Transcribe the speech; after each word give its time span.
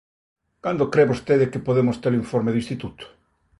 Cando 0.63 0.89
cre 0.93 1.09
vostede 1.11 1.49
que 1.51 1.65
podemos 1.67 1.99
ter 2.01 2.11
o 2.13 2.19
informe 2.23 2.51
do 2.53 2.61
instituto? 2.63 3.03